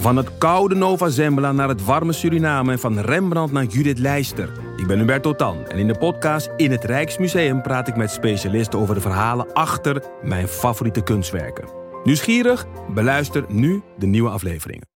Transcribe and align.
Van 0.00 0.16
het 0.16 0.38
koude 0.38 0.74
Nova 0.74 1.08
Zembla 1.08 1.52
naar 1.52 1.68
het 1.68 1.84
warme 1.84 2.12
Suriname 2.12 2.72
en 2.72 2.78
van 2.78 2.98
Rembrandt 2.98 3.52
naar 3.52 3.64
Judith 3.64 3.98
Leister. 3.98 4.52
Ik 4.76 4.86
ben 4.86 4.98
Hubert 4.98 5.22
Totan 5.22 5.66
en 5.66 5.78
in 5.78 5.86
de 5.86 5.98
podcast 5.98 6.50
In 6.56 6.70
het 6.70 6.84
Rijksmuseum 6.84 7.62
praat 7.62 7.88
ik 7.88 7.96
met 7.96 8.10
specialisten 8.10 8.78
over 8.78 8.94
de 8.94 9.00
verhalen 9.00 9.52
achter 9.52 10.04
mijn 10.22 10.48
favoriete 10.48 11.02
kunstwerken. 11.02 11.68
Nieuwsgierig? 12.04 12.66
Beluister 12.94 13.44
nu 13.48 13.82
de 13.98 14.06
nieuwe 14.06 14.30
afleveringen. 14.30 14.86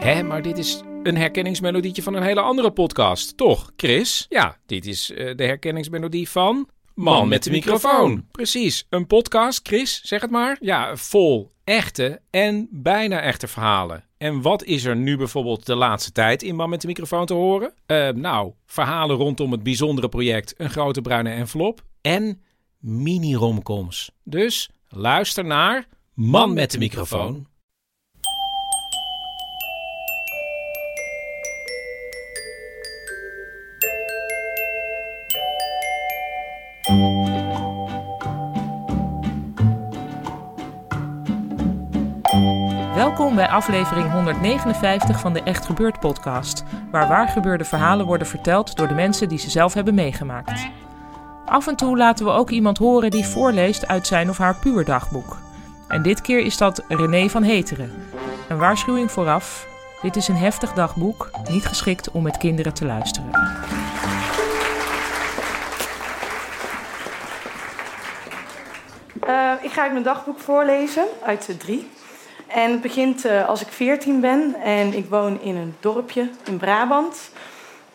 Hé, 0.00 0.22
maar 0.22 0.42
dit 0.42 0.58
is 0.58 0.82
een 1.02 1.16
herkenningsmelodietje 1.16 2.02
van 2.02 2.14
een 2.14 2.22
hele 2.22 2.40
andere 2.40 2.70
podcast, 2.70 3.36
toch, 3.36 3.72
Chris? 3.76 4.26
Ja, 4.28 4.56
dit 4.66 4.86
is 4.86 5.10
uh, 5.10 5.36
de 5.36 5.44
herkenningsmelodie 5.44 6.28
van... 6.28 6.68
Man 6.94 7.28
met 7.28 7.42
de 7.42 7.50
microfoon. 7.50 8.26
Precies, 8.30 8.86
een 8.88 9.06
podcast, 9.06 9.60
Chris, 9.68 10.00
zeg 10.04 10.20
het 10.20 10.30
maar. 10.30 10.56
Ja, 10.60 10.96
vol 10.96 11.54
echte 11.66 12.20
en 12.30 12.68
bijna 12.70 13.20
echte 13.20 13.48
verhalen. 13.48 14.04
En 14.18 14.42
wat 14.42 14.64
is 14.64 14.84
er 14.84 14.96
nu 14.96 15.16
bijvoorbeeld 15.16 15.66
de 15.66 15.74
laatste 15.74 16.12
tijd 16.12 16.42
in 16.42 16.56
Man 16.56 16.70
met 16.70 16.80
de 16.80 16.86
microfoon 16.86 17.26
te 17.26 17.34
horen? 17.34 17.72
Uh, 17.86 18.08
nou, 18.08 18.52
verhalen 18.66 19.16
rondom 19.16 19.52
het 19.52 19.62
bijzondere 19.62 20.08
project 20.08 20.54
Een 20.56 20.70
Grote 20.70 21.00
Bruine 21.00 21.30
Envelop 21.30 21.84
en 22.00 22.42
mini-romcoms. 22.78 24.10
Dus 24.24 24.70
luister 24.88 25.44
naar 25.44 25.86
Man 26.14 26.54
met 26.54 26.70
de 26.70 26.78
microfoon. 26.78 27.46
Welkom 43.16 43.36
bij 43.36 43.48
aflevering 43.48 44.12
159 44.12 45.20
van 45.20 45.32
de 45.32 45.42
Echt 45.42 45.66
Gebeurd 45.66 46.00
podcast, 46.00 46.64
waar 46.90 47.08
waargebeurde 47.08 47.64
verhalen 47.64 48.06
worden 48.06 48.26
verteld 48.26 48.76
door 48.76 48.88
de 48.88 48.94
mensen 48.94 49.28
die 49.28 49.38
ze 49.38 49.50
zelf 49.50 49.74
hebben 49.74 49.94
meegemaakt. 49.94 50.68
Af 51.44 51.66
en 51.66 51.76
toe 51.76 51.96
laten 51.96 52.24
we 52.24 52.30
ook 52.30 52.50
iemand 52.50 52.78
horen 52.78 53.10
die 53.10 53.26
voorleest 53.26 53.86
uit 53.86 54.06
zijn 54.06 54.28
of 54.28 54.38
haar 54.38 54.56
puurdagboek. 54.56 55.36
En 55.88 56.02
dit 56.02 56.20
keer 56.20 56.38
is 56.38 56.56
dat 56.56 56.84
René 56.88 57.28
van 57.28 57.42
Heteren. 57.42 57.92
Een 58.48 58.58
waarschuwing 58.58 59.10
vooraf: 59.10 59.66
dit 60.02 60.16
is 60.16 60.28
een 60.28 60.36
heftig 60.36 60.72
dagboek, 60.72 61.30
niet 61.50 61.66
geschikt 61.66 62.10
om 62.10 62.22
met 62.22 62.36
kinderen 62.36 62.74
te 62.74 62.84
luisteren. 62.84 63.30
Uh, 69.28 69.52
ik 69.62 69.70
ga 69.70 69.82
uit 69.82 69.92
mijn 69.92 70.04
dagboek 70.04 70.38
voorlezen, 70.38 71.04
uit 71.24 71.46
de 71.46 71.56
drie. 71.56 71.88
En 72.46 72.70
het 72.70 72.80
begint 72.80 73.26
uh, 73.26 73.48
als 73.48 73.60
ik 73.60 73.68
14 73.68 74.20
ben 74.20 74.54
en 74.62 74.94
ik 74.94 75.08
woon 75.08 75.40
in 75.40 75.56
een 75.56 75.76
dorpje 75.80 76.30
in 76.44 76.56
Brabant. 76.56 77.30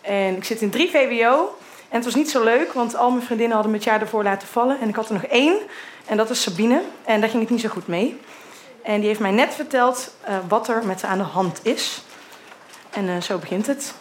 En 0.02 0.36
ik 0.36 0.44
zit 0.44 0.62
in 0.62 0.70
3 0.70 0.90
VWO. 0.90 1.56
En 1.90 1.98
het 1.98 2.06
was 2.06 2.16
niet 2.16 2.30
zo 2.30 2.44
leuk, 2.44 2.74
want 2.74 2.96
al 2.96 3.12
mijn 3.12 3.24
vriendinnen 3.24 3.54
hadden 3.54 3.72
me 3.72 3.78
het 3.78 3.88
jaar 3.88 4.02
ervoor 4.02 4.24
laten 4.24 4.48
vallen. 4.48 4.80
En 4.80 4.90
ik 4.90 4.96
had 4.96 5.08
er 5.08 5.14
nog 5.14 5.24
één, 5.24 5.58
en 6.06 6.18
dat 6.18 6.30
is 6.30 6.42
Sabine. 6.42 6.82
En 7.04 7.20
daar 7.20 7.30
ging 7.30 7.42
het 7.42 7.52
niet 7.52 7.62
zo 7.62 7.70
goed 7.70 7.88
mee. 7.88 8.20
En 8.82 8.98
die 9.00 9.08
heeft 9.08 9.20
mij 9.20 9.32
net 9.32 9.54
verteld 9.54 10.16
uh, 10.30 10.38
wat 10.48 10.68
er 10.68 10.86
met 10.86 11.02
haar 11.02 11.12
aan 11.12 11.18
de 11.18 11.24
hand 11.24 11.60
is. 11.64 12.02
En 12.90 13.08
uh, 13.08 13.22
zo 13.22 13.38
begint 13.38 13.68
het. 13.68 13.94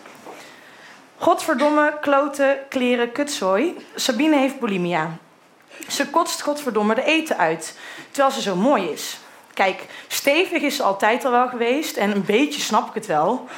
Godverdomme, 1.16 1.98
kloten, 2.00 2.58
kleren, 2.68 3.12
kutzooi. 3.12 3.76
Sabine 3.94 4.36
heeft 4.36 4.60
bulimia. 4.60 5.16
Ze 5.88 6.10
kotst 6.10 6.42
godverdomme 6.42 6.94
de 6.94 7.04
eten 7.04 7.38
uit, 7.38 7.78
terwijl 8.10 8.34
ze 8.34 8.40
zo 8.40 8.56
mooi 8.56 8.88
is. 8.88 9.18
Kijk, 9.60 9.84
stevig 10.08 10.62
is 10.62 10.76
ze 10.76 10.82
altijd 10.82 11.24
al 11.24 11.30
wel 11.30 11.48
geweest 11.48 11.96
en 11.96 12.10
een 12.10 12.24
beetje 12.24 12.60
snap 12.60 12.88
ik 12.88 12.94
het 12.94 13.06
wel. 13.06 13.48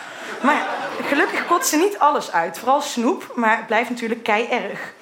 Maar 0.43 0.67
gelukkig 1.03 1.47
kotst 1.47 1.69
ze 1.69 1.77
niet 1.77 1.99
alles 1.99 2.33
uit, 2.33 2.59
vooral 2.59 2.81
snoep, 2.81 3.33
maar 3.35 3.57
het 3.57 3.67
blijft 3.67 3.91
natuurlijk 3.91 4.23
kei 4.23 4.47
erg. 4.47 4.93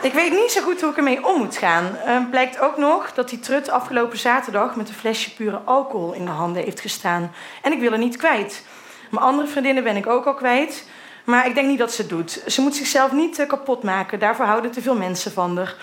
Ik 0.00 0.12
weet 0.12 0.32
niet 0.32 0.50
zo 0.50 0.62
goed 0.62 0.80
hoe 0.80 0.90
ik 0.90 0.96
ermee 0.96 1.26
om 1.26 1.38
moet 1.38 1.56
gaan. 1.56 1.96
Uh, 2.06 2.30
blijkt 2.30 2.60
ook 2.60 2.76
nog 2.76 3.12
dat 3.14 3.28
die 3.28 3.38
trut 3.38 3.68
afgelopen 3.68 4.18
zaterdag 4.18 4.76
met 4.76 4.88
een 4.88 4.94
flesje 4.94 5.34
pure 5.34 5.60
alcohol 5.64 6.12
in 6.12 6.24
de 6.24 6.30
handen 6.30 6.62
heeft 6.62 6.80
gestaan. 6.80 7.32
En 7.62 7.72
ik 7.72 7.80
wil 7.80 7.92
er 7.92 7.98
niet 7.98 8.16
kwijt. 8.16 8.62
Mijn 9.10 9.24
andere 9.24 9.48
vriendinnen 9.48 9.84
ben 9.84 9.96
ik 9.96 10.06
ook 10.06 10.26
al 10.26 10.34
kwijt. 10.34 10.88
Maar 11.24 11.46
ik 11.46 11.54
denk 11.54 11.68
niet 11.68 11.78
dat 11.78 11.92
ze 11.92 12.00
het 12.00 12.10
doet. 12.10 12.42
Ze 12.46 12.60
moet 12.60 12.76
zichzelf 12.76 13.12
niet 13.12 13.38
uh, 13.38 13.46
kapot 13.46 13.82
maken. 13.82 14.18
Daarvoor 14.18 14.44
houden 14.44 14.70
te 14.70 14.82
veel 14.82 14.96
mensen 14.96 15.32
van 15.32 15.56
haar. 15.56 15.76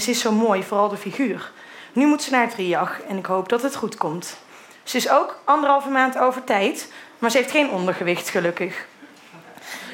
Ze 0.00 0.10
is 0.10 0.20
zo 0.20 0.32
mooi, 0.32 0.62
vooral 0.62 0.88
de 0.88 0.96
figuur. 0.96 1.50
Nu 1.92 2.06
moet 2.06 2.22
ze 2.22 2.30
naar 2.30 2.44
het 2.44 2.54
RIAG 2.54 3.00
en 3.08 3.16
ik 3.16 3.26
hoop 3.26 3.48
dat 3.48 3.62
het 3.62 3.76
goed 3.76 3.96
komt. 3.96 4.36
Ze 4.82 4.96
is 4.96 5.10
ook 5.10 5.38
anderhalve 5.44 5.88
maand 5.88 6.18
over 6.18 6.44
tijd, 6.44 6.92
maar 7.18 7.30
ze 7.30 7.36
heeft 7.36 7.50
geen 7.50 7.70
ondergewicht, 7.70 8.28
gelukkig. 8.28 8.86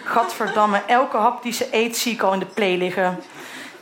Gadverdamme, 0.04 0.82
elke 0.86 1.16
hap 1.16 1.42
die 1.42 1.52
ze 1.52 1.68
eet 1.70 1.96
zie 1.96 2.12
ik 2.12 2.22
al 2.22 2.32
in 2.32 2.38
de 2.38 2.46
play 2.46 2.76
liggen. 2.76 3.22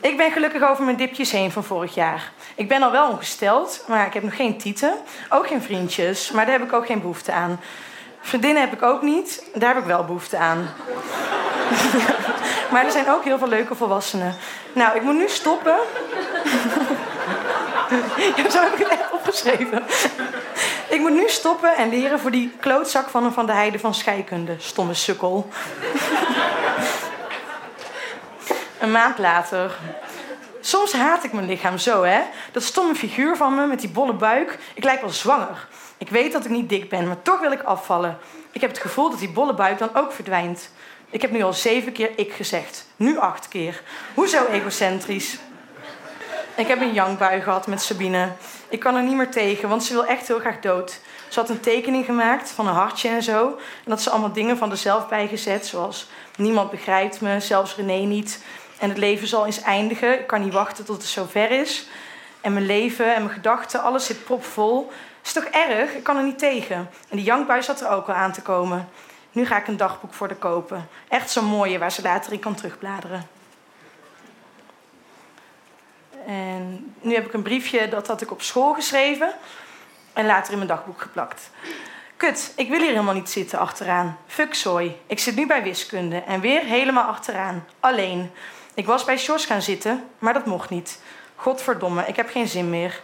Ik 0.00 0.16
ben 0.16 0.32
gelukkig 0.32 0.62
over 0.62 0.84
mijn 0.84 0.96
dipjes 0.96 1.30
heen 1.30 1.52
van 1.52 1.64
vorig 1.64 1.94
jaar. 1.94 2.32
Ik 2.54 2.68
ben 2.68 2.82
al 2.82 2.90
wel 2.90 3.08
ongesteld, 3.08 3.84
maar 3.88 4.06
ik 4.06 4.14
heb 4.14 4.22
nog 4.22 4.36
geen 4.36 4.58
tieten. 4.58 4.94
Ook 5.28 5.46
geen 5.46 5.62
vriendjes, 5.62 6.30
maar 6.30 6.46
daar 6.46 6.58
heb 6.58 6.68
ik 6.68 6.72
ook 6.72 6.86
geen 6.86 7.00
behoefte 7.00 7.32
aan. 7.32 7.60
Vriendinnen 8.20 8.62
heb 8.62 8.72
ik 8.72 8.82
ook 8.82 9.02
niet, 9.02 9.44
daar 9.54 9.74
heb 9.74 9.82
ik 9.82 9.88
wel 9.88 10.04
behoefte 10.04 10.36
aan. 10.36 10.58
maar 12.72 12.84
er 12.84 12.90
zijn 12.90 13.10
ook 13.10 13.24
heel 13.24 13.38
veel 13.38 13.48
leuke 13.48 13.74
volwassenen. 13.74 14.34
Nou, 14.72 14.96
ik 14.96 15.02
moet 15.02 15.14
nu 15.14 15.28
stoppen. 15.28 15.74
ja, 18.36 18.50
zo 18.50 18.62
heb 18.62 18.72
ik 18.72 18.78
het 18.78 18.88
echt 18.88 19.12
opgeschreven. 19.12 19.82
ik 20.88 21.00
moet 21.00 21.12
nu 21.12 21.28
stoppen 21.28 21.76
en 21.76 21.88
leren 21.88 22.20
voor 22.20 22.30
die 22.30 22.52
klootzak 22.60 23.08
van 23.08 23.24
een 23.24 23.32
Van 23.32 23.46
de 23.46 23.52
Heide 23.52 23.78
van 23.78 23.94
scheikunde. 23.94 24.54
Stomme 24.58 24.94
sukkel. 24.94 25.48
een 28.80 28.90
maand 28.90 29.18
later. 29.18 29.74
Soms 30.60 30.92
haat 30.92 31.24
ik 31.24 31.32
mijn 31.32 31.46
lichaam 31.46 31.78
zo, 31.78 32.02
hè. 32.02 32.20
Dat 32.52 32.62
stomme 32.62 32.94
figuur 32.94 33.36
van 33.36 33.54
me 33.54 33.66
met 33.66 33.80
die 33.80 33.88
bolle 33.88 34.12
buik. 34.14 34.58
Ik 34.74 34.84
lijk 34.84 35.00
wel 35.00 35.10
zwanger. 35.10 35.66
Ik 35.98 36.08
weet 36.08 36.32
dat 36.32 36.44
ik 36.44 36.50
niet 36.50 36.68
dik 36.68 36.88
ben, 36.88 37.06
maar 37.06 37.22
toch 37.22 37.40
wil 37.40 37.52
ik 37.52 37.62
afvallen. 37.62 38.18
Ik 38.52 38.60
heb 38.60 38.70
het 38.70 38.78
gevoel 38.78 39.10
dat 39.10 39.18
die 39.18 39.30
bolle 39.30 39.54
buik 39.54 39.78
dan 39.78 39.94
ook 39.94 40.12
verdwijnt. 40.12 40.70
Ik 41.10 41.22
heb 41.22 41.30
nu 41.30 41.42
al 41.42 41.52
zeven 41.52 41.92
keer 41.92 42.10
ik 42.16 42.32
gezegd. 42.32 42.86
Nu 42.96 43.18
acht 43.18 43.48
keer. 43.48 43.82
Hoezo 44.14 44.46
egocentrisch? 44.46 45.38
Ik 46.56 46.66
heb 46.66 46.80
een 46.80 46.92
jankbui 46.92 47.40
gehad 47.40 47.66
met 47.66 47.82
Sabine. 47.82 48.28
Ik 48.68 48.80
kan 48.80 48.96
er 48.96 49.02
niet 49.02 49.16
meer 49.16 49.30
tegen, 49.30 49.68
want 49.68 49.84
ze 49.84 49.92
wil 49.92 50.04
echt 50.04 50.26
heel 50.26 50.38
graag 50.38 50.60
dood. 50.60 51.00
Ze 51.28 51.40
had 51.40 51.48
een 51.48 51.60
tekening 51.60 52.04
gemaakt 52.04 52.50
van 52.50 52.66
een 52.66 52.74
hartje 52.74 53.08
en 53.08 53.22
zo. 53.22 53.46
En 53.84 53.90
dat 53.90 54.02
ze 54.02 54.10
allemaal 54.10 54.32
dingen 54.32 54.56
van 54.56 54.70
zichzelf 54.70 55.08
bijgezet, 55.08 55.66
zoals 55.66 56.08
niemand 56.36 56.70
begrijpt 56.70 57.20
me, 57.20 57.40
zelfs 57.40 57.76
René 57.76 58.06
niet. 58.06 58.44
En 58.78 58.88
het 58.88 58.98
leven 58.98 59.26
zal 59.26 59.46
eens 59.46 59.62
eindigen. 59.62 60.18
Ik 60.18 60.26
kan 60.26 60.42
niet 60.42 60.52
wachten 60.52 60.84
tot 60.84 60.96
het 60.96 61.06
zover 61.06 61.50
is. 61.50 61.86
En 62.40 62.52
mijn 62.52 62.66
leven 62.66 63.14
en 63.14 63.22
mijn 63.22 63.34
gedachten, 63.34 63.82
alles 63.82 64.06
zit 64.06 64.24
propvol. 64.24 64.92
Is 65.24 65.32
toch 65.32 65.44
erg? 65.44 65.94
Ik 65.94 66.02
kan 66.02 66.16
er 66.16 66.24
niet 66.24 66.38
tegen. 66.38 66.76
En 67.08 67.16
die 67.16 67.24
jankbui 67.24 67.62
zat 67.62 67.80
er 67.80 67.88
ook 67.88 68.08
al 68.08 68.14
aan 68.14 68.32
te 68.32 68.42
komen. 68.42 68.88
Nu 69.32 69.46
ga 69.46 69.56
ik 69.56 69.66
een 69.66 69.76
dagboek 69.76 70.14
voor 70.14 70.28
de 70.28 70.36
kopen. 70.36 70.88
Echt 71.08 71.30
zo'n 71.30 71.44
mooie 71.44 71.78
waar 71.78 71.92
ze 71.92 72.02
later 72.02 72.32
in 72.32 72.38
kan 72.38 72.54
terugbladeren. 72.54 73.26
En 76.26 76.94
nu 77.00 77.14
heb 77.14 77.26
ik 77.26 77.32
een 77.32 77.42
briefje, 77.42 77.88
dat 77.88 78.06
had 78.06 78.20
ik 78.20 78.30
op 78.30 78.42
school 78.42 78.74
geschreven. 78.74 79.34
En 80.12 80.26
later 80.26 80.50
in 80.52 80.58
mijn 80.58 80.70
dagboek 80.70 81.00
geplakt. 81.00 81.50
Kut, 82.16 82.52
ik 82.56 82.68
wil 82.68 82.78
hier 82.78 82.88
helemaal 82.88 83.14
niet 83.14 83.30
zitten 83.30 83.58
achteraan. 83.58 84.18
Fuck 84.26 84.54
zooi. 84.54 84.96
Ik 85.06 85.18
zit 85.18 85.36
nu 85.36 85.46
bij 85.46 85.62
wiskunde 85.62 86.18
en 86.18 86.40
weer 86.40 86.60
helemaal 86.60 87.04
achteraan. 87.04 87.66
Alleen. 87.80 88.30
Ik 88.74 88.86
was 88.86 89.04
bij 89.04 89.18
Sjors 89.18 89.44
gaan 89.44 89.62
zitten, 89.62 90.04
maar 90.18 90.32
dat 90.32 90.46
mocht 90.46 90.70
niet. 90.70 91.00
Godverdomme, 91.36 92.04
ik 92.06 92.16
heb 92.16 92.30
geen 92.30 92.48
zin 92.48 92.70
meer. 92.70 93.00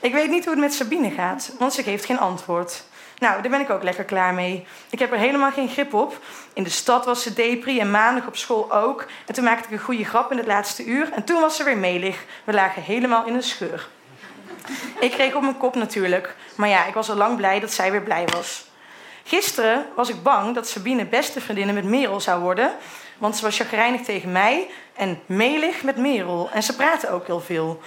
Ik 0.00 0.12
weet 0.12 0.30
niet 0.30 0.44
hoe 0.44 0.52
het 0.52 0.62
met 0.62 0.74
Sabine 0.74 1.10
gaat, 1.10 1.52
want 1.58 1.72
ze 1.72 1.82
geeft 1.82 2.04
geen 2.04 2.18
antwoord. 2.18 2.84
Nou, 3.18 3.42
daar 3.42 3.50
ben 3.50 3.60
ik 3.60 3.70
ook 3.70 3.82
lekker 3.82 4.04
klaar 4.04 4.34
mee. 4.34 4.66
Ik 4.90 4.98
heb 4.98 5.12
er 5.12 5.18
helemaal 5.18 5.50
geen 5.50 5.68
grip 5.68 5.94
op. 5.94 6.18
In 6.52 6.62
de 6.62 6.70
stad 6.70 7.04
was 7.04 7.22
ze 7.22 7.32
depri 7.32 7.80
en 7.80 7.90
maandag 7.90 8.26
op 8.26 8.36
school 8.36 8.72
ook. 8.72 9.06
En 9.26 9.34
toen 9.34 9.44
maakte 9.44 9.66
ik 9.66 9.70
een 9.70 9.84
goede 9.84 10.04
grap 10.04 10.30
in 10.30 10.36
het 10.36 10.46
laatste 10.46 10.84
uur. 10.84 11.12
En 11.12 11.24
toen 11.24 11.40
was 11.40 11.56
ze 11.56 11.64
weer 11.64 11.76
melig. 11.76 12.24
We 12.44 12.52
lagen 12.52 12.82
helemaal 12.82 13.26
in 13.26 13.34
een 13.34 13.42
scheur. 13.42 13.88
Ik 15.00 15.10
kreeg 15.10 15.34
op 15.34 15.42
mijn 15.42 15.56
kop 15.56 15.74
natuurlijk. 15.74 16.34
Maar 16.56 16.68
ja, 16.68 16.86
ik 16.86 16.94
was 16.94 17.10
al 17.10 17.16
lang 17.16 17.36
blij 17.36 17.60
dat 17.60 17.72
zij 17.72 17.90
weer 17.90 18.02
blij 18.02 18.24
was. 18.26 18.64
Gisteren 19.24 19.86
was 19.94 20.08
ik 20.08 20.22
bang 20.22 20.54
dat 20.54 20.68
Sabine 20.68 21.04
beste 21.04 21.40
vriendinnen 21.40 21.74
met 21.74 21.84
Merel 21.84 22.20
zou 22.20 22.40
worden. 22.40 22.72
Want 23.18 23.36
ze 23.36 23.42
was 23.42 23.56
chagrijnig 23.56 24.00
tegen 24.00 24.32
mij 24.32 24.70
en 24.94 25.20
melig 25.26 25.82
met 25.82 25.96
Merel. 25.96 26.50
En 26.52 26.62
ze 26.62 26.76
praten 26.76 27.10
ook 27.10 27.26
heel 27.26 27.40
veel. 27.40 27.80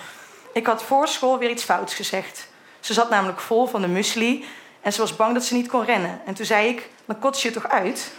Ik 0.54 0.66
had 0.66 0.84
voor 0.84 1.08
school 1.08 1.38
weer 1.38 1.50
iets 1.50 1.64
fouts 1.64 1.94
gezegd. 1.94 2.48
Ze 2.80 2.94
zat 2.94 3.10
namelijk 3.10 3.40
vol 3.40 3.68
van 3.68 3.82
de 3.82 3.88
muesli 3.88 4.46
en 4.82 4.94
ze 4.94 5.02
was 5.02 5.16
bang 5.16 5.34
dat 5.34 5.44
ze 5.44 5.54
niet 5.54 5.68
kon 5.68 5.86
rennen. 5.86 6.22
En 6.26 6.34
toen 6.34 6.46
zei 6.46 6.68
ik, 6.68 6.90
dan 7.06 7.20
kots 7.20 7.42
je 7.42 7.52
toch 7.52 7.68
uit? 7.68 8.08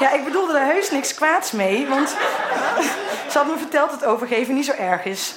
ja, 0.00 0.12
ik 0.12 0.24
bedoelde 0.24 0.52
daar 0.52 0.66
heus 0.66 0.90
niks 0.90 1.14
kwaads 1.14 1.52
mee, 1.52 1.86
want 1.86 2.08
ze 3.30 3.38
had 3.38 3.46
me 3.46 3.56
verteld 3.56 3.90
dat 3.90 4.04
overgeven 4.04 4.54
niet 4.54 4.64
zo 4.64 4.72
erg 4.72 5.04
is. 5.04 5.34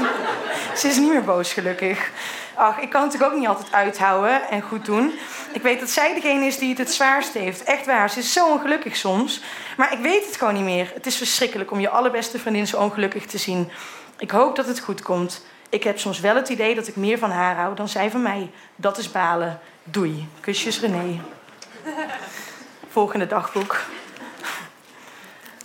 Ze 0.78 0.88
is 0.88 0.96
niet 0.96 1.12
meer 1.12 1.24
boos, 1.24 1.52
gelukkig. 1.52 2.10
Ach, 2.54 2.78
ik 2.78 2.90
kan 2.90 3.02
het 3.02 3.24
ook 3.24 3.34
niet 3.34 3.48
altijd 3.48 3.72
uithouden 3.72 4.48
en 4.48 4.62
goed 4.62 4.84
doen. 4.84 5.12
Ik 5.52 5.62
weet 5.62 5.80
dat 5.80 5.90
zij 5.90 6.14
degene 6.14 6.46
is 6.46 6.58
die 6.58 6.68
het 6.68 6.78
het 6.78 6.92
zwaarst 6.92 7.32
heeft. 7.32 7.62
Echt 7.62 7.86
waar, 7.86 8.10
ze 8.10 8.18
is 8.18 8.32
zo 8.32 8.46
ongelukkig 8.46 8.96
soms. 8.96 9.42
Maar 9.76 9.92
ik 9.92 9.98
weet 9.98 10.26
het 10.26 10.36
gewoon 10.36 10.54
niet 10.54 10.64
meer. 10.64 10.90
Het 10.94 11.06
is 11.06 11.16
verschrikkelijk 11.16 11.70
om 11.70 11.80
je 11.80 11.88
allerbeste 11.88 12.38
vriendin 12.38 12.66
zo 12.66 12.76
ongelukkig 12.76 13.26
te 13.26 13.38
zien. 13.38 13.70
Ik 14.18 14.30
hoop 14.30 14.56
dat 14.56 14.66
het 14.66 14.80
goed 14.80 15.02
komt. 15.02 15.44
Ik 15.68 15.84
heb 15.84 15.98
soms 15.98 16.20
wel 16.20 16.36
het 16.36 16.48
idee 16.48 16.74
dat 16.74 16.88
ik 16.88 16.96
meer 16.96 17.18
van 17.18 17.30
haar 17.30 17.56
hou 17.56 17.74
dan 17.74 17.88
zij 17.88 18.10
van 18.10 18.22
mij. 18.22 18.50
Dat 18.76 18.98
is 18.98 19.10
balen. 19.10 19.60
Doei. 19.84 20.28
Kusjes 20.40 20.80
René. 20.80 21.20
Volgende 22.88 23.26
dagboek. 23.26 23.80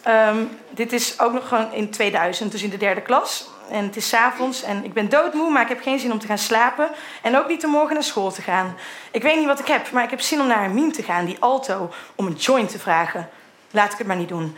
Um, 0.07 0.57
dit 0.69 0.93
is 0.93 1.19
ook 1.19 1.33
nog 1.33 1.47
gewoon 1.47 1.71
in 1.71 1.89
2000, 1.89 2.51
dus 2.51 2.63
in 2.63 2.69
de 2.69 2.77
derde 2.77 3.01
klas. 3.01 3.49
En 3.69 3.83
het 3.83 3.95
is 3.95 4.13
avonds 4.13 4.63
en 4.63 4.83
ik 4.83 4.93
ben 4.93 5.09
doodmoe, 5.09 5.51
maar 5.51 5.61
ik 5.61 5.67
heb 5.67 5.81
geen 5.81 5.99
zin 5.99 6.11
om 6.11 6.19
te 6.19 6.27
gaan 6.27 6.37
slapen. 6.37 6.89
En 7.21 7.37
ook 7.37 7.47
niet 7.47 7.65
om 7.65 7.71
morgen 7.71 7.93
naar 7.93 8.03
school 8.03 8.31
te 8.31 8.41
gaan. 8.41 8.75
Ik 9.11 9.21
weet 9.21 9.37
niet 9.37 9.45
wat 9.45 9.59
ik 9.59 9.67
heb, 9.67 9.91
maar 9.91 10.03
ik 10.03 10.09
heb 10.09 10.21
zin 10.21 10.41
om 10.41 10.47
naar 10.47 10.65
een 10.65 10.73
meme 10.73 10.91
te 10.91 11.03
gaan, 11.03 11.25
die 11.25 11.37
alto, 11.39 11.93
om 12.15 12.25
een 12.25 12.33
joint 12.33 12.69
te 12.69 12.79
vragen. 12.79 13.29
Laat 13.71 13.91
ik 13.91 13.97
het 13.97 14.07
maar 14.07 14.15
niet 14.15 14.29
doen. 14.29 14.57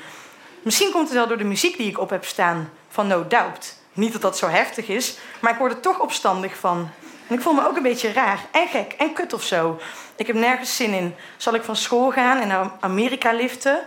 Misschien 0.62 0.92
komt 0.92 1.08
het 1.08 1.18
wel 1.18 1.28
door 1.28 1.38
de 1.38 1.44
muziek 1.44 1.78
die 1.78 1.88
ik 1.88 2.00
op 2.00 2.10
heb 2.10 2.26
staan, 2.26 2.70
van 2.90 3.08
No 3.08 3.28
Doubt. 3.28 3.84
Niet 3.96 4.12
dat 4.12 4.22
dat 4.22 4.38
zo 4.38 4.48
heftig 4.48 4.88
is, 4.88 5.18
maar 5.40 5.52
ik 5.52 5.58
word 5.58 5.72
er 5.72 5.80
toch 5.80 6.00
opstandig 6.00 6.58
van. 6.58 6.90
En 7.28 7.36
ik 7.36 7.42
voel 7.42 7.54
me 7.54 7.68
ook 7.68 7.78
een 7.78 7.84
beetje 7.84 8.14
raar 8.14 8.40
en 8.52 8.68
gek 8.68 8.94
en 8.98 9.14
kut 9.14 9.34
of 9.34 9.44
zo. 9.44 9.80
Ik 10.16 10.28
heb 10.28 10.36
nergens 10.36 10.76
zin 10.76 10.94
in. 10.94 11.16
Zal 11.38 11.54
ik 11.54 11.64
van 11.64 11.76
school 11.76 12.12
gaan 12.12 12.38
en 12.38 12.48
naar 12.48 12.72
Amerika 12.80 13.32
liften? 13.32 13.80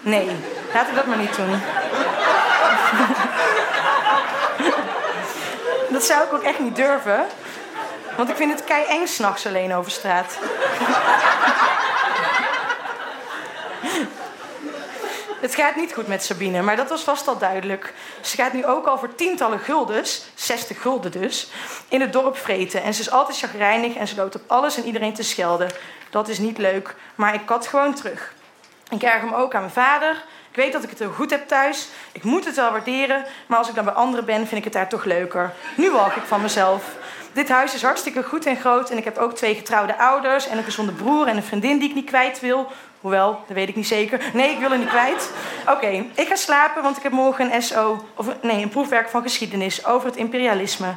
Nee, 0.00 0.30
laat 0.74 0.88
ik 0.88 0.94
dat 0.94 1.06
maar 1.06 1.18
niet 1.18 1.36
doen. 1.36 1.50
dat 5.96 6.04
zou 6.04 6.24
ik 6.24 6.32
ook 6.32 6.42
echt 6.42 6.58
niet 6.58 6.76
durven. 6.76 7.26
Want 8.16 8.28
ik 8.28 8.36
vind 8.36 8.52
het 8.52 8.64
kei 8.64 8.84
eng 8.86 9.06
s'nachts 9.06 9.46
alleen 9.46 9.74
over 9.74 9.90
straat. 9.90 10.38
Het 15.42 15.54
gaat 15.54 15.76
niet 15.76 15.92
goed 15.92 16.06
met 16.06 16.24
Sabine, 16.24 16.62
maar 16.62 16.76
dat 16.76 16.88
was 16.88 17.02
vast 17.02 17.28
al 17.28 17.38
duidelijk. 17.38 17.94
Ze 18.20 18.36
gaat 18.36 18.52
nu 18.52 18.66
ook 18.66 18.86
al 18.86 18.98
voor 18.98 19.14
tientallen 19.14 19.58
guldens, 19.58 20.24
60 20.34 20.80
gulden 20.80 21.12
dus, 21.12 21.50
in 21.88 22.00
het 22.00 22.12
dorp 22.12 22.36
vreten. 22.36 22.82
En 22.82 22.94
ze 22.94 23.00
is 23.00 23.10
altijd 23.10 23.38
chagrijnig 23.38 23.94
en 23.94 24.06
ze 24.08 24.16
loopt 24.16 24.34
op 24.34 24.42
alles 24.46 24.76
en 24.76 24.84
iedereen 24.84 25.14
te 25.14 25.22
schelden. 25.22 25.70
Dat 26.10 26.28
is 26.28 26.38
niet 26.38 26.58
leuk, 26.58 26.94
maar 27.14 27.34
ik 27.34 27.46
kat 27.46 27.66
gewoon 27.66 27.94
terug. 27.94 28.34
Ik 28.90 29.02
erger 29.02 29.28
me 29.28 29.36
ook 29.36 29.54
aan 29.54 29.60
mijn 29.60 29.72
vader. 29.72 30.24
Ik 30.50 30.56
weet 30.56 30.72
dat 30.72 30.82
ik 30.82 30.90
het 30.90 30.98
heel 30.98 31.12
goed 31.12 31.30
heb 31.30 31.48
thuis. 31.48 31.88
Ik 32.12 32.22
moet 32.22 32.44
het 32.44 32.56
wel 32.56 32.70
waarderen, 32.70 33.24
maar 33.46 33.58
als 33.58 33.68
ik 33.68 33.74
dan 33.74 33.84
bij 33.84 33.94
anderen 33.94 34.24
ben, 34.24 34.46
vind 34.46 34.58
ik 34.58 34.64
het 34.64 34.72
daar 34.72 34.88
toch 34.88 35.04
leuker. 35.04 35.52
Nu 35.76 35.90
walg 35.90 36.16
ik 36.16 36.24
van 36.24 36.42
mezelf. 36.42 36.84
Dit 37.32 37.48
huis 37.48 37.74
is 37.74 37.82
hartstikke 37.82 38.22
goed 38.22 38.46
en 38.46 38.56
groot 38.56 38.90
en 38.90 38.96
ik 38.96 39.04
heb 39.04 39.18
ook 39.18 39.34
twee 39.34 39.54
getrouwde 39.54 39.98
ouders 39.98 40.48
en 40.48 40.58
een 40.58 40.64
gezonde 40.64 40.92
broer 40.92 41.26
en 41.26 41.36
een 41.36 41.42
vriendin 41.42 41.78
die 41.78 41.88
ik 41.88 41.94
niet 41.94 42.06
kwijt 42.06 42.40
wil. 42.40 42.72
Hoewel, 43.00 43.44
dat 43.46 43.56
weet 43.56 43.68
ik 43.68 43.76
niet 43.76 43.86
zeker. 43.86 44.20
Nee, 44.32 44.50
ik 44.50 44.58
wil 44.58 44.72
er 44.72 44.78
niet 44.78 44.88
kwijt. 44.88 45.30
Oké, 45.68 46.04
ik 46.14 46.28
ga 46.28 46.36
slapen, 46.36 46.82
want 46.82 46.96
ik 46.96 47.02
heb 47.02 47.12
morgen 47.12 47.54
een 47.54 47.62
SO, 47.62 48.08
of 48.14 48.26
nee, 48.42 48.62
een 48.62 48.68
proefwerk 48.68 49.08
van 49.08 49.22
geschiedenis 49.22 49.86
over 49.86 50.08
het 50.08 50.16
imperialisme. 50.16 50.94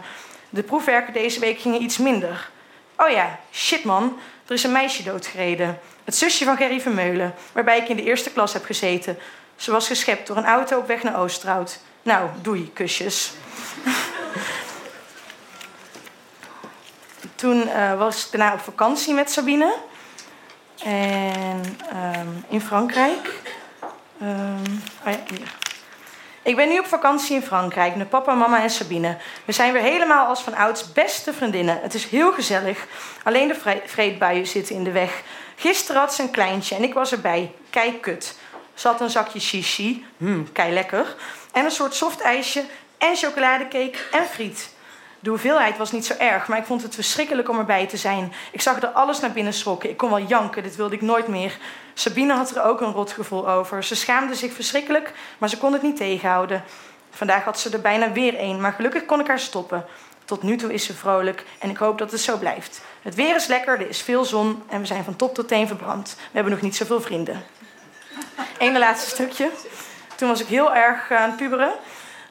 De 0.49 0.63
proefwerken 0.63 1.13
deze 1.13 1.39
week 1.39 1.59
gingen 1.59 1.81
iets 1.81 1.97
minder. 1.97 2.49
Oh 2.97 3.09
ja, 3.09 3.39
shit 3.51 3.83
man, 3.83 4.19
er 4.47 4.53
is 4.53 4.63
een 4.63 4.71
meisje 4.71 5.03
doodgereden. 5.03 5.79
Het 6.03 6.15
zusje 6.15 6.45
van 6.45 6.57
Gerry 6.57 6.81
Vermeulen, 6.81 7.33
waarbij 7.51 7.77
ik 7.77 7.89
in 7.89 7.95
de 7.95 8.03
eerste 8.03 8.31
klas 8.31 8.53
heb 8.53 8.65
gezeten. 8.65 9.17
Ze 9.55 9.71
was 9.71 9.87
geschept 9.87 10.27
door 10.27 10.37
een 10.37 10.45
auto 10.45 10.77
op 10.77 10.87
weg 10.87 11.03
naar 11.03 11.19
Oosterhout. 11.19 11.79
Nou, 12.01 12.29
doei, 12.41 12.71
kusjes. 12.73 13.33
Toen 17.45 17.67
uh, 17.67 17.97
was 17.97 18.25
ik 18.25 18.31
daarna 18.31 18.53
op 18.53 18.59
vakantie 18.59 19.13
met 19.13 19.31
Sabine. 19.31 19.75
En 20.83 21.77
um, 22.19 22.45
in 22.49 22.61
Frankrijk. 22.61 23.41
Um, 24.21 24.81
oh 25.05 25.11
ja. 25.11 25.19
Ik 26.43 26.55
ben 26.55 26.67
nu 26.67 26.79
op 26.79 26.85
vakantie 26.85 27.35
in 27.35 27.41
Frankrijk 27.41 27.95
met 27.95 28.09
papa, 28.09 28.33
mama 28.33 28.61
en 28.61 28.69
Sabine. 28.69 29.17
We 29.45 29.51
zijn 29.51 29.73
weer 29.73 29.81
helemaal 29.81 30.25
als 30.25 30.41
van 30.41 30.55
ouds 30.55 30.91
beste 30.91 31.33
vriendinnen. 31.33 31.79
Het 31.81 31.93
is 31.93 32.05
heel 32.05 32.33
gezellig. 32.33 32.87
Alleen 33.23 33.47
de 33.47 33.81
vreedbuien 33.85 34.47
zitten 34.47 34.75
in 34.75 34.83
de 34.83 34.91
weg. 34.91 35.21
Gisteren 35.55 36.01
had 36.01 36.13
ze 36.13 36.21
een 36.21 36.31
kleintje 36.31 36.75
en 36.75 36.83
ik 36.83 36.93
was 36.93 37.11
erbij. 37.11 37.51
Kijk 37.69 38.01
kut. 38.01 38.35
Ze 38.73 38.87
had 38.87 39.01
een 39.01 39.09
zakje 39.09 39.39
shishi, 39.39 40.05
hmm, 40.17 40.51
kei 40.51 40.73
lekker. 40.73 41.15
En 41.51 41.65
een 41.65 41.71
soort 41.71 41.95
soft 41.95 42.21
ijsje 42.21 42.63
en 42.97 43.15
chocoladecake 43.15 43.97
en 44.11 44.25
friet. 44.25 44.73
De 45.25 45.31
hoeveelheid 45.31 45.77
was 45.77 45.91
niet 45.91 46.05
zo 46.05 46.13
erg, 46.17 46.47
maar 46.47 46.57
ik 46.57 46.65
vond 46.65 46.81
het 46.81 46.95
verschrikkelijk 46.95 47.49
om 47.49 47.57
erbij 47.57 47.87
te 47.87 47.97
zijn. 47.97 48.33
Ik 48.51 48.61
zag 48.61 48.81
er 48.81 48.87
alles 48.87 49.19
naar 49.19 49.31
binnen 49.31 49.53
schrokken. 49.53 49.89
Ik 49.89 49.97
kon 49.97 50.09
wel 50.09 50.21
janken, 50.21 50.63
dit 50.63 50.75
wilde 50.75 50.95
ik 50.95 51.01
nooit 51.01 51.27
meer. 51.27 51.57
Sabine 51.93 52.33
had 52.33 52.55
er 52.55 52.63
ook 52.63 52.81
een 52.81 52.91
rotgevoel 52.91 53.49
over. 53.49 53.83
Ze 53.83 53.95
schaamde 53.95 54.35
zich 54.35 54.53
verschrikkelijk, 54.53 55.13
maar 55.37 55.49
ze 55.49 55.57
kon 55.57 55.73
het 55.73 55.81
niet 55.81 55.97
tegenhouden. 55.97 56.63
Vandaag 57.09 57.43
had 57.43 57.59
ze 57.59 57.69
er 57.69 57.81
bijna 57.81 58.11
weer 58.11 58.39
een, 58.39 58.61
maar 58.61 58.73
gelukkig 58.73 59.05
kon 59.05 59.19
ik 59.19 59.27
haar 59.27 59.39
stoppen. 59.39 59.85
Tot 60.25 60.43
nu 60.43 60.57
toe 60.57 60.73
is 60.73 60.85
ze 60.85 60.93
vrolijk 60.93 61.45
en 61.59 61.69
ik 61.69 61.77
hoop 61.77 61.97
dat 61.97 62.11
het 62.11 62.21
zo 62.21 62.37
blijft. 62.37 62.81
Het 63.01 63.15
weer 63.15 63.35
is 63.35 63.47
lekker, 63.47 63.79
er 63.79 63.89
is 63.89 64.01
veel 64.01 64.25
zon 64.25 64.63
en 64.69 64.79
we 64.79 64.85
zijn 64.85 65.03
van 65.03 65.15
top 65.15 65.35
tot 65.35 65.47
teen 65.47 65.67
verbrand. 65.67 66.15
We 66.17 66.29
hebben 66.31 66.53
nog 66.53 66.61
niet 66.61 66.75
zoveel 66.75 67.01
vrienden. 67.01 67.43
Eén 68.57 68.77
laatste 68.77 69.09
stukje. 69.09 69.49
Toen 70.15 70.29
was 70.29 70.41
ik 70.41 70.47
heel 70.47 70.75
erg 70.75 71.11
aan 71.11 71.29
het 71.29 71.37
puberen. 71.37 71.73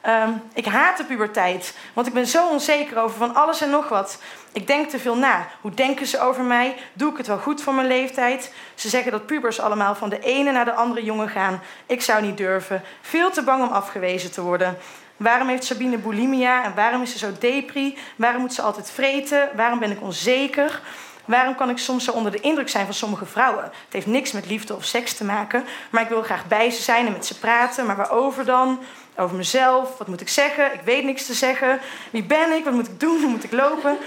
Um, 0.07 0.41
ik 0.53 0.65
haat 0.65 0.97
de 0.97 1.03
puberteit, 1.03 1.77
want 1.93 2.07
ik 2.07 2.13
ben 2.13 2.27
zo 2.27 2.47
onzeker 2.47 2.97
over 2.97 3.17
van 3.17 3.35
alles 3.35 3.61
en 3.61 3.69
nog 3.69 3.89
wat. 3.89 4.19
Ik 4.53 4.67
denk 4.67 4.89
te 4.89 4.99
veel 4.99 5.17
na. 5.17 5.47
Hoe 5.61 5.73
denken 5.73 6.05
ze 6.05 6.19
over 6.19 6.43
mij? 6.43 6.75
Doe 6.93 7.11
ik 7.11 7.17
het 7.17 7.27
wel 7.27 7.37
goed 7.37 7.61
voor 7.61 7.73
mijn 7.73 7.87
leeftijd? 7.87 8.53
Ze 8.75 8.89
zeggen 8.89 9.11
dat 9.11 9.25
pubers 9.25 9.59
allemaal 9.59 9.95
van 9.95 10.09
de 10.09 10.19
ene 10.19 10.51
naar 10.51 10.65
de 10.65 10.73
andere 10.73 11.03
jongen 11.03 11.29
gaan. 11.29 11.61
Ik 11.85 12.01
zou 12.01 12.21
niet 12.21 12.37
durven. 12.37 12.81
Veel 13.01 13.31
te 13.31 13.43
bang 13.43 13.63
om 13.63 13.73
afgewezen 13.73 14.31
te 14.31 14.41
worden. 14.41 14.77
Waarom 15.17 15.47
heeft 15.47 15.63
Sabine 15.63 15.97
bulimia 15.97 16.63
en 16.63 16.75
waarom 16.75 17.01
is 17.01 17.11
ze 17.11 17.17
zo 17.17 17.31
depri? 17.39 17.97
Waarom 18.15 18.41
moet 18.41 18.53
ze 18.53 18.61
altijd 18.61 18.91
vreten? 18.91 19.49
Waarom 19.55 19.79
ben 19.79 19.91
ik 19.91 20.01
onzeker? 20.01 20.81
Waarom 21.25 21.55
kan 21.55 21.69
ik 21.69 21.77
soms 21.77 22.03
zo 22.03 22.11
onder 22.11 22.31
de 22.31 22.39
indruk 22.39 22.69
zijn 22.69 22.85
van 22.85 22.93
sommige 22.93 23.25
vrouwen? 23.25 23.63
Het 23.63 23.73
heeft 23.89 24.05
niks 24.05 24.31
met 24.31 24.45
liefde 24.45 24.75
of 24.75 24.83
seks 24.83 25.13
te 25.13 25.23
maken, 25.23 25.63
maar 25.89 26.01
ik 26.01 26.09
wil 26.09 26.21
graag 26.21 26.47
bij 26.47 26.69
ze 26.69 26.81
zijn 26.81 27.05
en 27.05 27.11
met 27.11 27.25
ze 27.25 27.39
praten. 27.39 27.85
Maar 27.85 27.95
waarover 27.95 28.45
dan? 28.45 28.79
Over 29.17 29.35
mezelf. 29.35 29.97
Wat 29.97 30.07
moet 30.07 30.21
ik 30.21 30.29
zeggen? 30.29 30.73
Ik 30.73 30.81
weet 30.83 31.03
niks 31.03 31.25
te 31.25 31.33
zeggen. 31.33 31.79
Wie 32.11 32.23
ben 32.23 32.51
ik? 32.51 32.63
Wat 32.63 32.73
moet 32.73 32.87
ik 32.87 32.99
doen? 32.99 33.21
Hoe 33.21 33.29
moet 33.29 33.43
ik 33.43 33.51
lopen? 33.51 33.97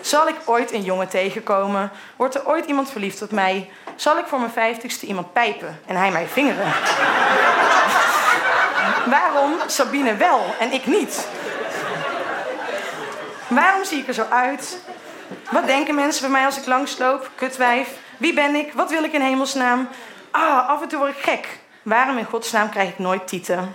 Zal 0.00 0.28
ik 0.28 0.34
ooit 0.44 0.72
een 0.72 0.82
jongen 0.82 1.08
tegenkomen? 1.08 1.90
Wordt 2.16 2.34
er 2.34 2.46
ooit 2.46 2.66
iemand 2.66 2.90
verliefd 2.90 3.22
op 3.22 3.30
mij? 3.30 3.70
Zal 3.96 4.18
ik 4.18 4.26
voor 4.26 4.38
mijn 4.38 4.50
vijftigste 4.50 5.06
iemand 5.06 5.32
pijpen 5.32 5.80
en 5.86 5.96
hij 5.96 6.10
mij 6.10 6.26
vingeren? 6.26 6.72
Waarom 9.06 9.54
Sabine 9.66 10.16
wel 10.16 10.54
en 10.58 10.72
ik 10.72 10.86
niet? 10.86 11.26
Waarom 13.48 13.84
zie 13.84 13.98
ik 13.98 14.08
er 14.08 14.14
zo 14.14 14.26
uit? 14.30 14.78
Wat 15.50 15.66
denken 15.66 15.94
mensen 15.94 16.22
bij 16.22 16.30
mij 16.30 16.44
als 16.44 16.58
ik 16.58 16.66
langsloop? 16.66 17.30
Kutwijf. 17.34 17.88
Wie 18.16 18.34
ben 18.34 18.54
ik? 18.54 18.72
Wat 18.72 18.90
wil 18.90 19.04
ik 19.04 19.12
in 19.12 19.20
hemelsnaam? 19.20 19.88
Ah, 20.30 20.68
af 20.68 20.82
en 20.82 20.88
toe 20.88 20.98
word 20.98 21.10
ik 21.10 21.22
gek. 21.22 21.48
Waarom 21.82 22.18
in 22.18 22.24
godsnaam 22.24 22.70
krijg 22.70 22.88
ik 22.88 22.98
nooit 22.98 23.28
tieten? 23.28 23.74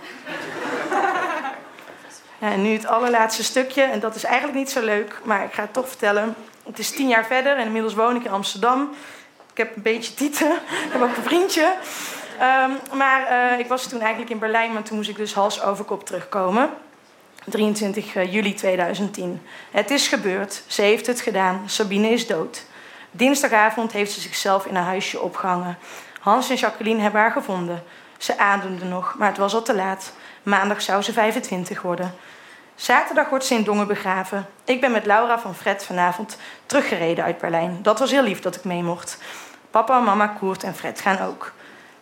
Ja, 2.40 2.50
en 2.50 2.62
nu 2.62 2.72
het 2.72 2.86
allerlaatste 2.86 3.44
stukje, 3.44 3.82
en 3.82 4.00
dat 4.00 4.14
is 4.14 4.24
eigenlijk 4.24 4.58
niet 4.58 4.70
zo 4.70 4.84
leuk, 4.84 5.20
maar 5.22 5.44
ik 5.44 5.52
ga 5.52 5.62
het 5.62 5.72
toch 5.72 5.88
vertellen. 5.88 6.34
Het 6.66 6.78
is 6.78 6.90
tien 6.90 7.08
jaar 7.08 7.26
verder 7.26 7.56
en 7.56 7.66
inmiddels 7.66 7.94
woon 7.94 8.16
ik 8.16 8.24
in 8.24 8.30
Amsterdam. 8.30 8.90
Ik 9.50 9.56
heb 9.56 9.76
een 9.76 9.82
beetje 9.82 10.14
tieten, 10.14 10.50
ik 10.86 10.92
heb 10.92 11.02
ook 11.02 11.16
een 11.16 11.22
vriendje. 11.22 11.74
Um, 12.62 12.96
maar 12.98 13.52
uh, 13.52 13.58
ik 13.58 13.66
was 13.66 13.86
toen 13.86 14.00
eigenlijk 14.00 14.30
in 14.30 14.38
Berlijn, 14.38 14.72
maar 14.72 14.82
toen 14.82 14.96
moest 14.96 15.08
ik 15.08 15.16
dus 15.16 15.34
hals 15.34 15.62
over 15.62 15.84
kop 15.84 16.06
terugkomen. 16.06 16.70
23 17.50 18.14
eh, 18.14 18.32
juli 18.32 18.54
2010. 18.54 19.42
Het 19.70 19.90
is 19.90 20.08
gebeurd, 20.08 20.62
ze 20.66 20.82
heeft 20.82 21.06
het 21.06 21.20
gedaan, 21.20 21.62
Sabine 21.66 22.08
is 22.08 22.26
dood. 22.26 22.64
Dinsdagavond 23.10 23.92
heeft 23.92 24.12
ze 24.12 24.20
zichzelf 24.20 24.66
in 24.66 24.76
een 24.76 24.82
huisje 24.82 25.20
opgehangen. 25.20 25.78
Hans 26.20 26.50
en 26.50 26.56
Jacqueline 26.56 27.02
hebben 27.02 27.20
haar 27.20 27.30
gevonden. 27.30 27.82
Ze 28.18 28.38
ademde 28.38 28.84
nog, 28.84 29.14
maar 29.18 29.28
het 29.28 29.38
was 29.38 29.54
al 29.54 29.62
te 29.62 29.74
laat. 29.74 30.12
Maandag 30.42 30.82
zou 30.82 31.02
ze 31.02 31.12
25 31.12 31.82
worden. 31.82 32.14
Zaterdag 32.74 33.28
wordt 33.28 33.44
ze 33.44 33.54
in 33.54 33.64
Dongen 33.64 33.86
begraven. 33.86 34.46
Ik 34.64 34.80
ben 34.80 34.92
met 34.92 35.06
Laura 35.06 35.38
van 35.38 35.54
Fred 35.54 35.84
vanavond 35.84 36.38
teruggereden 36.66 37.24
uit 37.24 37.38
Berlijn. 37.38 37.78
Dat 37.82 37.98
was 37.98 38.10
heel 38.10 38.22
lief 38.22 38.40
dat 38.40 38.56
ik 38.56 38.64
mee 38.64 38.82
mocht. 38.82 39.18
Papa, 39.70 40.00
mama, 40.00 40.26
Koert 40.26 40.62
en 40.62 40.74
Fred 40.74 41.00
gaan 41.00 41.20
ook. 41.20 41.52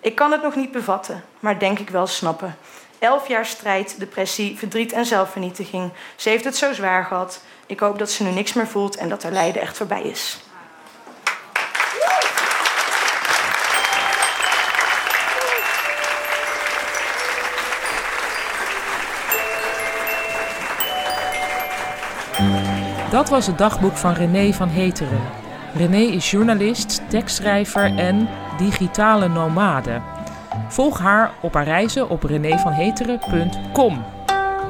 Ik 0.00 0.14
kan 0.14 0.32
het 0.32 0.42
nog 0.42 0.56
niet 0.56 0.72
bevatten, 0.72 1.24
maar 1.40 1.58
denk 1.58 1.78
ik 1.78 1.90
wel 1.90 2.06
snappen. 2.06 2.56
Elf 3.06 3.28
jaar 3.28 3.46
strijd, 3.46 3.98
depressie, 3.98 4.58
verdriet 4.58 4.92
en 4.92 5.06
zelfvernietiging. 5.06 5.92
Ze 6.16 6.28
heeft 6.28 6.44
het 6.44 6.56
zo 6.56 6.72
zwaar 6.72 7.04
gehad. 7.04 7.40
Ik 7.66 7.80
hoop 7.80 7.98
dat 7.98 8.10
ze 8.10 8.22
nu 8.22 8.30
niks 8.30 8.52
meer 8.52 8.66
voelt 8.66 8.96
en 8.96 9.08
dat 9.08 9.22
haar 9.22 9.32
lijden 9.32 9.62
echt 9.62 9.76
voorbij 9.76 10.02
is. 10.02 10.38
Dat 23.10 23.28
was 23.28 23.46
het 23.46 23.58
dagboek 23.58 23.96
van 23.96 24.12
René 24.12 24.52
van 24.52 24.68
Heteren. 24.68 25.20
René 25.74 26.00
is 26.00 26.30
journalist, 26.30 27.00
tekstschrijver 27.08 27.98
en 27.98 28.28
digitale 28.58 29.28
nomade. 29.28 30.15
Volg 30.68 30.98
haar 30.98 31.32
op 31.40 31.54
haar 31.54 31.64
reizen 31.64 32.08
op 32.08 32.22
renévanheteren.com. 32.22 34.04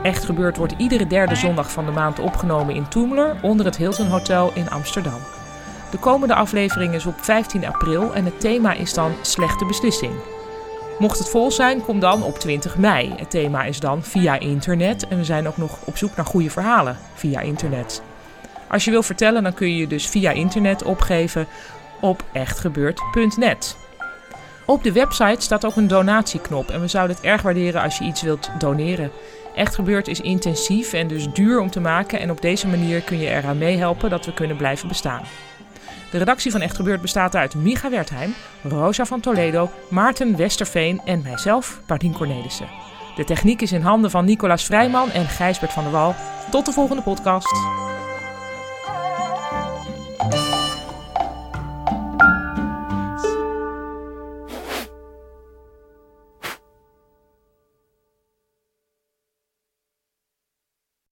Echt 0.02 0.24
gebeurd 0.24 0.56
wordt 0.56 0.74
iedere 0.76 1.06
derde 1.06 1.34
zondag 1.34 1.70
van 1.70 1.84
de 1.84 1.90
maand 1.90 2.18
opgenomen 2.18 2.74
in 2.74 2.88
Toemler 2.88 3.36
onder 3.42 3.66
het 3.66 3.76
Hilton 3.76 4.06
Hotel 4.06 4.50
in 4.54 4.70
Amsterdam. 4.70 5.20
De 5.90 5.98
komende 5.98 6.34
aflevering 6.34 6.94
is 6.94 7.06
op 7.06 7.14
15 7.20 7.66
april 7.66 8.14
en 8.14 8.24
het 8.24 8.40
thema 8.40 8.72
is 8.72 8.94
dan 8.94 9.12
slechte 9.22 9.64
beslissing. 9.64 10.12
Mocht 10.98 11.18
het 11.18 11.28
vol 11.28 11.50
zijn, 11.50 11.82
kom 11.82 12.00
dan 12.00 12.22
op 12.22 12.38
20 12.38 12.78
mei. 12.78 13.14
Het 13.16 13.30
thema 13.30 13.64
is 13.64 13.80
dan 13.80 14.02
via 14.02 14.38
internet 14.38 15.08
en 15.08 15.16
we 15.16 15.24
zijn 15.24 15.48
ook 15.48 15.56
nog 15.56 15.78
op 15.84 15.96
zoek 15.96 16.16
naar 16.16 16.26
goede 16.26 16.50
verhalen 16.50 16.98
via 17.14 17.40
internet. 17.40 18.02
Als 18.68 18.84
je 18.84 18.90
wil 18.90 19.02
vertellen, 19.02 19.42
dan 19.42 19.54
kun 19.54 19.68
je 19.68 19.76
je 19.76 19.86
dus 19.86 20.06
via 20.06 20.30
internet 20.30 20.82
opgeven 20.82 21.46
op 22.00 22.24
echtgebeurd.net. 22.32 23.85
Op 24.66 24.82
de 24.82 24.92
website 24.92 25.40
staat 25.42 25.64
ook 25.64 25.76
een 25.76 25.88
donatieknop 25.88 26.70
en 26.70 26.80
we 26.80 26.88
zouden 26.88 27.16
het 27.16 27.24
erg 27.24 27.42
waarderen 27.42 27.82
als 27.82 27.98
je 27.98 28.04
iets 28.04 28.22
wilt 28.22 28.50
doneren. 28.58 29.10
Echt 29.54 29.74
gebeurd 29.74 30.08
is 30.08 30.20
intensief 30.20 30.92
en 30.92 31.08
dus 31.08 31.32
duur 31.32 31.60
om 31.60 31.70
te 31.70 31.80
maken 31.80 32.20
en 32.20 32.30
op 32.30 32.40
deze 32.40 32.66
manier 32.68 33.00
kun 33.00 33.18
je 33.18 33.28
eraan 33.28 33.58
meehelpen 33.58 34.10
dat 34.10 34.26
we 34.26 34.34
kunnen 34.34 34.56
blijven 34.56 34.88
bestaan. 34.88 35.22
De 36.10 36.18
redactie 36.18 36.50
van 36.50 36.60
Echt 36.60 36.76
Gebeurd 36.76 37.00
bestaat 37.00 37.36
uit 37.36 37.54
Micha 37.54 37.90
Wertheim, 37.90 38.34
Rosa 38.62 39.04
van 39.04 39.20
Toledo, 39.20 39.70
Maarten 39.90 40.36
Westerveen 40.36 41.00
en 41.04 41.22
mijzelf, 41.22 41.80
Paulien 41.86 42.12
Cornelissen. 42.12 42.68
De 43.16 43.24
techniek 43.24 43.62
is 43.62 43.72
in 43.72 43.80
handen 43.80 44.10
van 44.10 44.24
Nicolaas 44.24 44.64
Vrijman 44.64 45.10
en 45.10 45.26
Gijsbert 45.26 45.72
van 45.72 45.82
der 45.82 45.92
Wal. 45.92 46.14
Tot 46.50 46.66
de 46.66 46.72
volgende 46.72 47.02
podcast. 47.02 47.54